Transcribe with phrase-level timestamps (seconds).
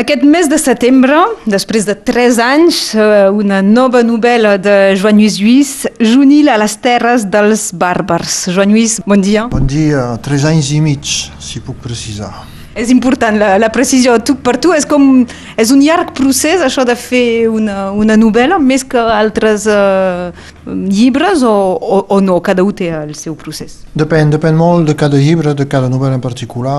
[0.00, 5.36] Aquest mes de setembre, després de tres anys, eh, una nova novel·la de Joan Lluís
[5.36, 8.46] Lluís, Junil a les terres dels bàrbars.
[8.48, 9.44] Joan Lluís, bon dia.
[9.52, 11.04] Bon dia, tres anys i mig,
[11.36, 12.32] si puc precisar.
[12.72, 14.16] És important la, la precisió.
[14.24, 15.26] Tu, per tu és com
[15.60, 20.30] és un llarg procés això de fer una, una novel·la més que altres eh,
[20.64, 22.40] llibres o, o, o no?
[22.40, 23.82] Cada un té el seu procés.
[23.92, 26.78] Depèn, depèn molt de cada llibre, de cada novel·la en particular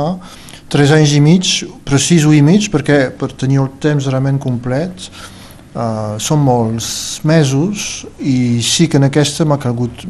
[0.71, 1.51] tres anys i mig,
[1.87, 5.09] precis i mig, perquè per tenir el temps realment complet
[5.75, 10.05] uh, són molts mesos i sí que en aquesta m'ha calgut,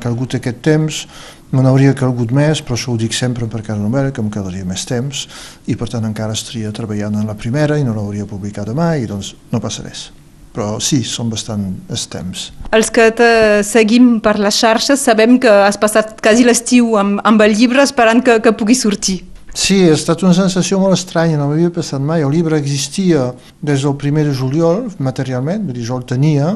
[0.00, 1.04] calgut aquest temps,
[1.50, 4.66] me n'hauria calgut més, però això ho dic sempre per cada novel·la, que em quedaria
[4.66, 5.26] més temps
[5.66, 9.10] i per tant encara estaria treballant en la primera i no l'hauria publicat mai i
[9.10, 10.12] doncs no passa res
[10.54, 12.44] però sí, són bastant els temps.
[12.70, 13.30] Els que te
[13.66, 18.22] seguim per les xarxes sabem que has passat quasi l'estiu amb, amb el llibre esperant
[18.22, 19.24] que, que pugui sortir.
[19.54, 22.24] Sí, ha estat una sensació molt estranya, no m'havia passat mai.
[22.26, 23.28] El llibre existia
[23.62, 26.48] des del primer de juliol, materialment, vull dir, jo el tenia,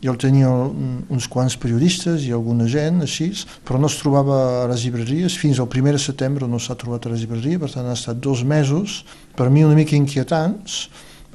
[0.00, 3.28] jo el tenia uns quants periodistes i alguna gent, així,
[3.60, 7.04] però no es trobava a les llibreries, fins al primer de setembre no s'ha trobat
[7.04, 9.02] a les llibreries, per tant ha estat dos mesos,
[9.36, 10.86] per mi una mica inquietants,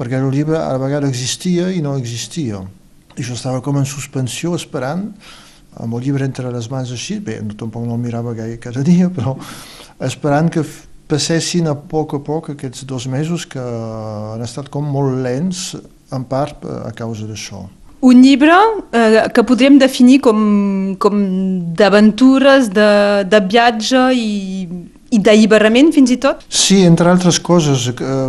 [0.02, 2.66] perquè el llibre a la vegada existia i no existia.
[3.14, 5.11] I jo estava com en suspensió esperant,
[5.77, 8.81] amb el llibre entre les mans així, bé, no, tampoc no el mirava gaire cada
[8.81, 9.38] dia, però
[10.02, 10.66] esperant que
[11.12, 15.76] passessin a poc a poc aquests dos mesos que han estat com molt lents,
[16.12, 17.66] en part eh, a causa d'això.
[18.02, 18.56] Un llibre
[18.98, 20.39] eh, que podríem definir com,
[21.02, 21.20] com
[21.78, 22.89] d'aventures, de,
[23.30, 24.66] de viatge i,
[25.14, 26.42] i d'alliberament fins i tot?
[26.50, 27.92] Sí, entre altres coses.
[27.94, 28.22] Eh,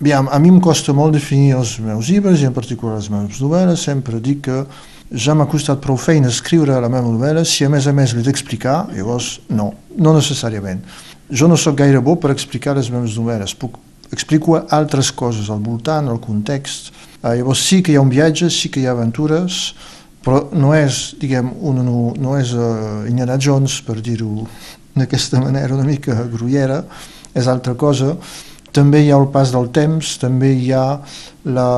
[0.00, 3.42] aviam, a mi em costa molt definir els meus llibres i en particular les meves
[3.42, 3.88] novel·les.
[3.90, 4.62] Sempre dic que
[5.10, 8.24] ja m'ha costat prou feina escriure la meva novel·la, si a més a més l'he
[8.26, 10.82] d'explicar, llavors no, no necessàriament
[11.30, 13.78] jo no sóc gaire bo per explicar les meves novel·les, puc
[14.14, 16.92] explico altres coses al voltant, al context.
[17.22, 19.74] Eh, llavors sí que hi ha un viatge, sí que hi ha aventures,
[20.26, 24.46] però no és, diguem, un, no, no és uh, Indiana Jones, per dir-ho
[24.96, 26.80] d'aquesta manera una mica grullera,
[27.36, 28.16] és altra cosa.
[28.74, 30.98] També hi ha el pas del temps, també hi ha
[31.46, 31.68] la,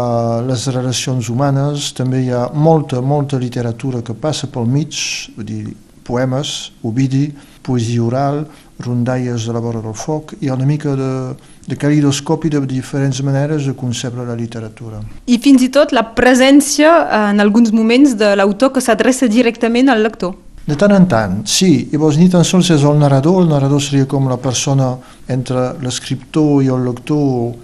[0.48, 4.96] les relacions humanes, també hi ha molta, molta literatura que passa pel mig,
[5.36, 5.76] vull dir,
[6.08, 7.26] poemes, Ovidi,
[7.62, 8.46] poesia oral,
[8.78, 11.34] rondalles a la vora del foc, hi ha una mica de,
[11.66, 15.00] de calidoscopi de diferents maneres de concebre la literatura.
[15.26, 16.92] I fins i tot la presència
[17.30, 20.36] en alguns moments de l'autor que s'adreça directament al lector.
[20.68, 21.88] De tant en tant, sí.
[21.92, 24.92] Llavors ni tan sols és el narrador, el narrador seria com la persona
[25.32, 27.56] entre l'escriptor i el lector,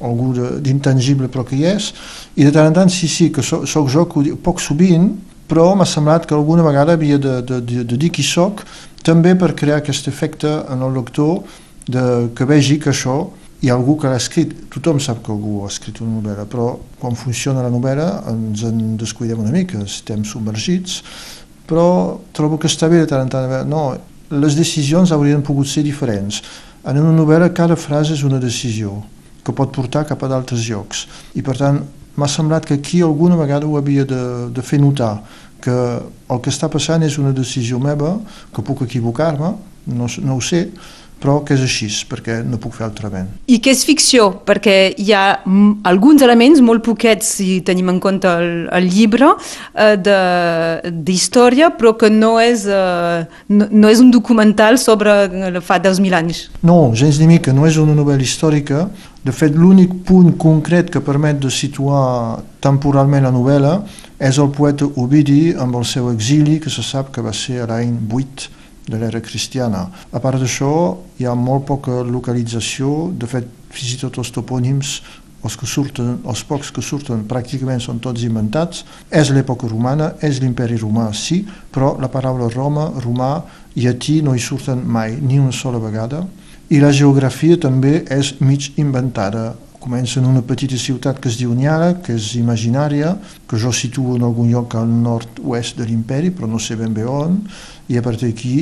[0.00, 0.32] algú
[0.64, 1.92] d'intangible però que hi és,
[2.36, 5.10] i de tant en tant sí, sí, que soc, soc jo, que poc sovint,
[5.46, 8.64] però m'ha semblat que alguna vegada havia de, de, de, de dir qui sóc
[9.06, 11.44] també per crear aquest efecte en el lector
[11.86, 13.20] de, que vegi que això
[13.62, 14.52] hi ha algú que l'ha escrit.
[14.72, 18.96] Tothom sap que algú ha escrit una novel·la, però quan funciona la novel·la ens en
[19.00, 21.00] descuidem una mica, estem submergits,
[21.66, 23.56] però trobo que està bé de tant en tant.
[23.70, 23.88] No,
[24.30, 26.42] les decisions haurien pogut ser diferents.
[26.86, 29.00] En una novel·la cada frase és una decisió
[29.46, 31.06] que pot portar cap a d'altres llocs.
[31.38, 31.80] I per tant,
[32.16, 35.20] m'ha semblat que aquí alguna vegada ho havia de, de fer notar,
[35.64, 38.16] que el que està passant és una decisió meva,
[38.54, 39.54] que puc equivocar-me,
[39.86, 40.66] no, no ho sé,
[41.20, 43.30] però que és així, perquè no puc fer altrament.
[43.48, 44.28] I què és ficció?
[44.46, 45.24] Perquè hi ha
[45.88, 49.32] alguns elements, molt poquets si tenim en compte el, el llibre,
[49.74, 55.16] eh, d'història, però que no és, eh, no, no és un documental sobre
[55.64, 56.46] fa 2.000 anys.
[56.66, 58.86] No, gens ni mica, no és una novel·la històrica.
[59.26, 63.80] De fet, l'únic punt concret que permet de situar temporalment la novel·la
[64.22, 67.66] és el poeta Ovidi amb el seu exili, que se sap que va ser a
[67.72, 68.55] l'any 8
[68.86, 69.86] de l'era cristiana.
[70.12, 70.72] A part d'això,
[71.18, 75.00] hi ha molt poca localització, de fet, fins i tot els topònims
[75.46, 78.84] els que surten, els pocs que surten pràcticament són tots inventats.
[79.10, 81.42] És l'època romana, és l'imperi romà, sí,
[81.72, 83.30] però la paraula Roma, romà,
[83.76, 86.24] llatí no hi surten mai, ni una sola vegada.
[86.68, 89.52] I la geografia també és mig inventada.
[89.86, 93.12] Comença en una petita ciutat que es diu Niara, que és imaginària,
[93.46, 97.04] que jo situo en algun lloc al nord-oest de l'imperi, però no sé ben bé
[97.06, 97.36] on,
[97.86, 98.56] i a partir d'aquí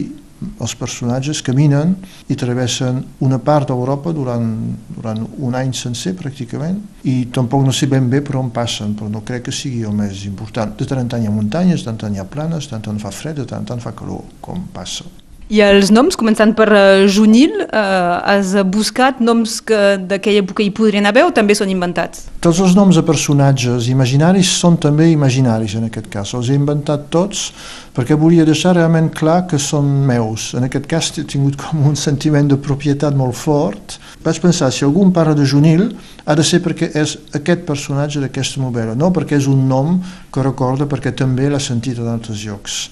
[0.60, 1.94] els personatges caminen
[2.28, 4.52] i travessen una part d'Europa durant,
[4.98, 9.08] durant un any sencer pràcticament i tampoc no sé ben bé per on passen però
[9.08, 10.76] no crec que sigui el més important.
[10.76, 12.74] De tant en tant hi ha muntanyes, de tant en tant hi ha planes de
[12.74, 15.08] tant en tant fa fred, de tant en tant fa calor com passa
[15.52, 20.70] i els noms, començant per uh, Junil, uh, has buscat noms que d'aquella època hi
[20.72, 22.24] podrien haver o també són inventats?
[22.44, 26.32] Tots els noms de personatges imaginaris són també imaginaris en aquest cas.
[26.38, 27.50] Els he inventat tots
[27.94, 30.52] perquè volia deixar realment clar que són meus.
[30.56, 33.98] En aquest cas he tingut com un sentiment de propietat molt fort.
[34.24, 35.90] Vaig pensar, si algú parla de Junil,
[36.24, 39.98] ha de ser perquè és aquest personatge d'aquesta novel·la, no perquè és un nom
[40.32, 42.86] que recorda perquè també l'ha sentit en altres llocs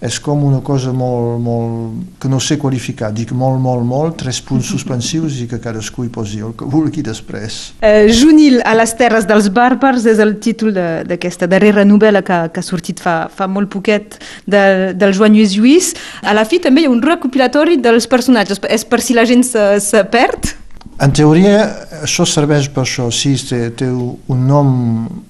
[0.00, 4.40] és com una cosa molt, molt, que no sé qualificar, dic molt, molt, molt, tres
[4.44, 7.58] punts suspensius i que cadascú hi posi el que vulgui després.
[7.80, 12.62] Eh, Junil a les terres dels bàrbars és el títol d'aquesta darrera novel·la que, que
[12.62, 15.92] ha sortit fa, fa molt poquet de, del Joan Lluís Lluís.
[16.22, 19.44] A la fi també hi ha un recopilatori dels personatges, és per si la gent
[19.46, 20.54] se, se perd?
[20.98, 21.60] En teoria,
[22.02, 24.70] això serveix per això, sí, té, té un nom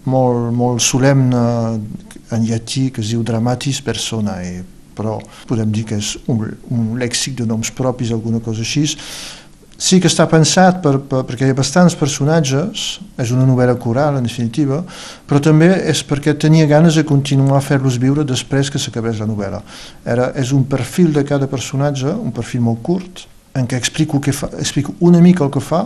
[0.09, 1.43] molt, molt solemne
[2.32, 4.62] en llatí que es diu Dramatis Personae,
[4.99, 5.19] però
[5.49, 6.43] podem dir que és un,
[6.75, 8.89] un lèxic de noms propis, alguna cosa així.
[9.79, 14.19] Sí que està pensat per, per, perquè hi ha bastants personatges, és una novel·la coral
[14.19, 14.81] en definitiva,
[15.31, 19.31] però també és perquè tenia ganes de continuar a fer-los viure després que s'acabés la
[19.31, 19.62] novel·la.
[20.03, 24.35] Era, és un perfil de cada personatge, un perfil molt curt, en què explico, que
[24.35, 25.85] fa, explico una mica el que fa,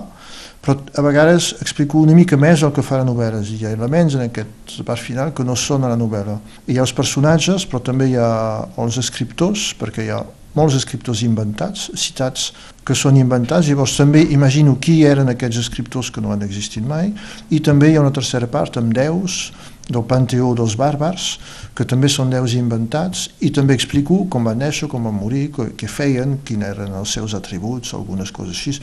[0.62, 3.40] però a vegades explico una mica més el que fa la novel·la.
[3.42, 6.38] I hi ha elements en aquest part final que no són a la novel·la.
[6.70, 8.30] Hi ha els personatges, però també hi ha
[8.78, 10.22] els escriptors, perquè hi ha
[10.54, 12.50] molts escriptors inventats, citats
[12.86, 17.10] que són inventats, llavors també imagino qui eren aquests escriptors que no han existit mai,
[17.50, 19.48] i també hi ha una tercera part amb déus,
[19.92, 21.36] del panteó dels bàrbars,
[21.74, 25.88] que també són déus inventats, i també explico com van néixer, com van morir, què
[25.90, 28.76] feien, quins eren els seus atributs, algunes coses així.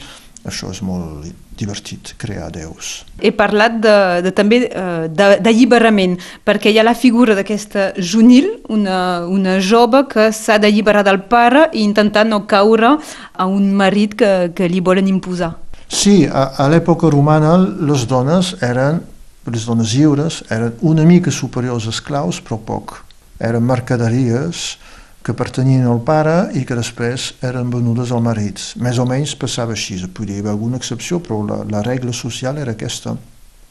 [0.48, 1.26] Això és molt
[1.60, 3.02] divertit, crear déus.
[3.20, 6.16] He parlat de, de, també eh, d'alliberament,
[6.48, 11.66] perquè hi ha la figura d'aquesta Junil, una, una jove que s'ha d'alliberar del pare
[11.74, 15.52] i intentar no caure a un marit que, que li volen imposar.
[15.90, 19.02] Sí, a, a l'època romana les dones eren
[19.50, 23.00] les dones lliures eren una mica superiors als esclaus, però poc.
[23.40, 24.78] Eren mercaderies
[25.22, 28.60] que pertanyien al pare i que després eren venudes al marit.
[28.80, 32.72] Més o menys passava així, podria haver alguna excepció, però la, la regla social era
[32.72, 33.16] aquesta.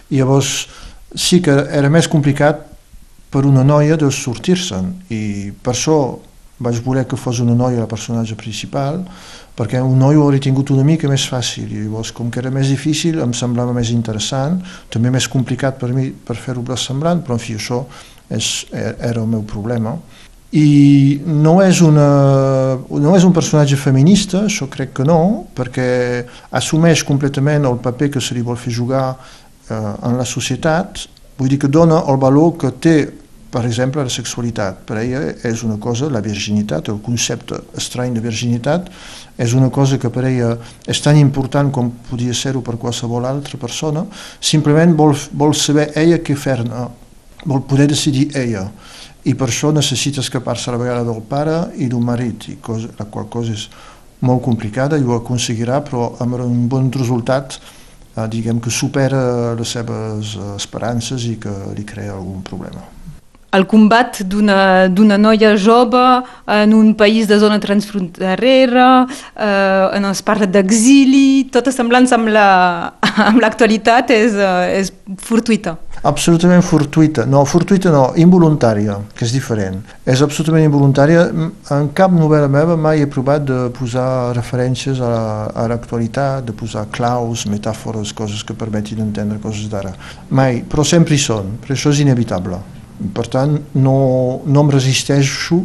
[0.09, 0.67] I llavors
[1.15, 2.67] sí que era més complicat
[3.29, 5.21] per una noia de sortir-se'n i
[5.61, 5.99] per això
[6.59, 9.03] vaig voler que fos una noia la personatge principal
[9.57, 12.51] perquè un noi ho hauria tingut una mica més fàcil i llavors com que era
[12.51, 14.59] més difícil em semblava més interessant,
[14.89, 17.83] també més complicat per mi per fer-ho semblant, però en fi això
[18.29, 19.97] és, era el meu problema
[20.51, 22.07] i no és, una,
[22.89, 26.25] no és un personatge feminista, això crec que no, perquè
[26.57, 31.05] assumeix completament el paper que se li vol fer jugar eh, en la societat,
[31.37, 32.97] vull dir que dona el valor que té
[33.49, 34.83] per exemple, la sexualitat.
[34.85, 38.89] Per ella és una cosa, la virginitat, el concepte estrany de virginitat,
[39.41, 40.51] és una cosa que per ella
[40.85, 44.05] és tan important com podia ser-ho per qualsevol altra persona,
[44.39, 46.85] simplement vol, vol saber ella què fer-ne,
[47.45, 48.65] vol poder decidir ella,
[49.23, 52.91] i per això necessita escapar-se a la vegada del pare i d'un marit, i cosa,
[52.99, 53.67] la qual cosa és
[54.25, 59.75] molt complicada i ho aconseguirà, però amb un bon resultat eh, diguem que supera les
[59.75, 62.98] seves esperances i que li crea algun problema
[63.51, 66.05] el combat d'una noia jove
[66.45, 72.29] en un país de zona transfronterera, eh, en es parla d'exili, tota semblança amb
[73.41, 75.77] l'actualitat la, amb és, eh, és fortuita.
[76.03, 79.81] Absolutament fortuita, no, fortuita no, involuntària, que és diferent.
[80.05, 81.25] És absolutament involuntària.
[81.75, 87.47] En cap novel·la meva mai he provat de posar referències a l'actualitat, de posar claus,
[87.51, 89.91] metàfores, coses que permetin entendre coses d'ara.
[90.29, 92.78] Mai, però sempre hi són, però això és inevitable.
[93.15, 93.95] Per tant, no,
[94.45, 95.61] no em resisteixo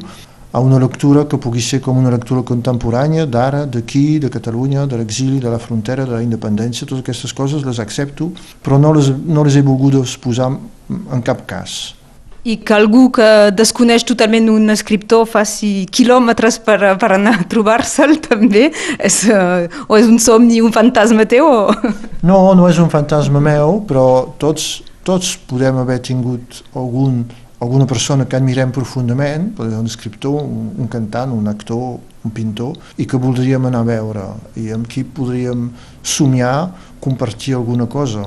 [0.55, 5.01] a una lectura que pugui ser com una lectura contemporània d'ara, d'aquí, de Catalunya, de
[5.01, 8.31] l'exili, de la frontera, de la independència, totes aquestes coses les accepto,
[8.63, 11.97] però no les, no les he volgut posar en cap cas.
[12.45, 13.27] I que algú que
[13.57, 18.69] desconeix totalment un escriptor faci quilòmetres per, per anar a trobar-se'l també?
[19.01, 21.51] És, uh, o és un somni, un fantasma teu?
[21.51, 21.95] O...
[22.23, 27.25] No, no és un fantasma meu, però tots tots podem haver tingut algun,
[27.61, 33.07] alguna persona que admirem profundament, un escriptor, un, un cantant, un actor, un pintor, i
[33.07, 34.25] que voldríem anar a veure,
[34.57, 35.69] i amb qui podríem
[36.03, 36.73] somiar,
[37.05, 38.25] compartir alguna cosa.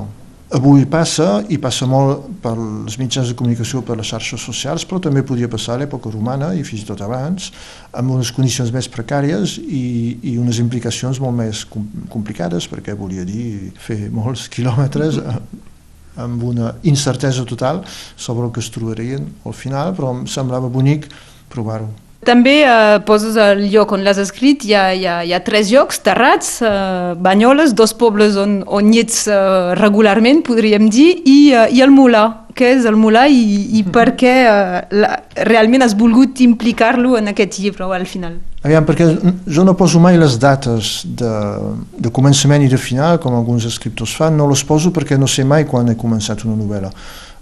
[0.54, 5.02] Avui passa, i passa molt per els mitjans de comunicació, per les xarxes socials, però
[5.04, 7.50] també podia passar a l'època romana i fins i tot abans,
[7.92, 9.88] amb unes condicions més precàries i,
[10.24, 11.66] i unes implicacions molt més
[12.14, 15.20] complicades, perquè volia dir fer molts quilòmetres
[16.18, 17.84] amb una incertesa total
[18.16, 21.08] sobre el que es trobarien al final, però em semblava bonic
[21.54, 21.90] provar-ho.
[22.26, 25.70] També eh, poses el lloc on l'has escrit, hi ha, hi, ha, hi ha tres
[25.72, 29.38] llocs, Terrats, eh, Banyoles, dos pobles on, on hi ets eh,
[29.80, 32.26] regularment, podríem dir, i, eh, i el Mulà.
[32.58, 33.44] Què és el Mulà i,
[33.78, 35.14] i per què eh, la,
[35.48, 38.40] realment has volgut implicar-lo en aquest llibre al final?
[38.68, 39.06] Aviam, perquè
[39.48, 41.30] jo no poso mai les dates de,
[42.04, 45.46] de començament i de final, com alguns escriptors fan, no les poso perquè no sé
[45.48, 46.92] mai quan he començat una novel·la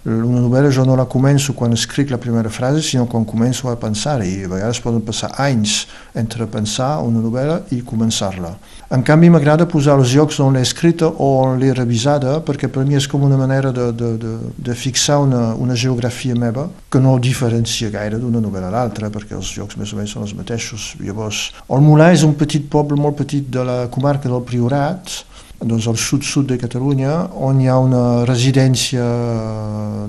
[0.06, 3.74] una novel·la jo no la començo quan escric la primera frase, sinó quan començo a
[3.80, 5.80] pensar i a vegades poden passar anys
[6.14, 8.52] entre pensar una novel·la i començar-la.
[8.94, 12.84] En canvi, m'agrada posar els llocs on l'he escrita o on l'he revisada, perquè per
[12.86, 14.34] mi és com una manera de, de, de,
[14.68, 19.34] de fixar una, una geografia meva que no diferencia gaire d'una novel·la a l'altra, perquè
[19.34, 20.92] els llocs més o menys són els mateixos.
[21.02, 25.24] Llavors, el Molà és un petit poble molt petit de la comarca del Priorat,
[25.60, 29.04] doncs al sud-sud de Catalunya, on hi ha una residència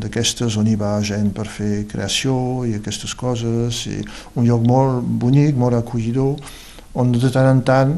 [0.01, 4.01] d'aquestes on hi va gent per fer creació i aquestes coses, i
[4.35, 6.35] un lloc molt bonic, molt acollidor,
[6.97, 7.93] on de tant en tant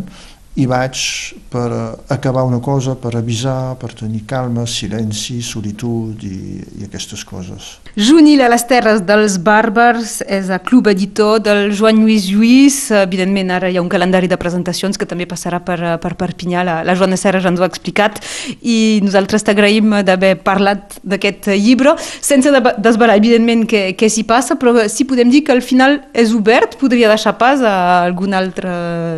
[0.60, 1.02] hi vaig
[1.50, 1.70] per
[2.12, 7.70] acabar una cosa, per avisar, per tenir calma, silenci, solitud i, i aquestes coses.
[7.98, 12.78] Junil a les Terres dels Bàrbars és el club editor del Joan Lluís Lluís.
[13.00, 16.66] Evidentment, ara hi ha un calendari de presentacions que també passarà per, per Perpinyà.
[16.68, 18.20] La, la Joana Serra ja ens ho ha explicat
[18.62, 24.76] i nosaltres t'agraïm d'haver parlat d'aquest llibre, sense desvelar, evidentment, què, què s'hi passa, però
[24.92, 28.74] si podem dir que al final és obert, podria deixar pas a alguna altra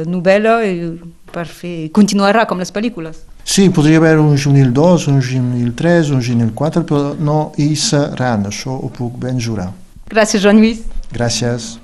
[0.08, 0.62] novel·la
[1.34, 1.90] per fer...
[1.96, 3.24] continuarà com les pel·lícules.
[3.44, 7.74] Sí, podria haver un juvenil 2, un juvenil 3, un juvenil 4, però no hi
[7.76, 9.72] seran, això ho puc ben jurar.
[10.12, 10.86] Gràcies, Joan Lluís.
[11.12, 11.82] Gràcies.